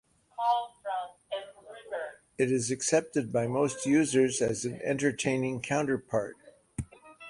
It 2.39 2.51
is 2.51 2.71
accepted 2.71 3.31
by 3.31 3.45
most 3.45 3.85
users 3.85 4.41
as 4.41 4.65
an 4.65 4.81
entertaining 4.83 5.61
counterpart. 5.61 6.37